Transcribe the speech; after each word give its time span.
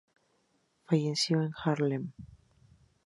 Falleció 0.87 1.43
en 1.43 1.51
Haarlem. 1.55 2.11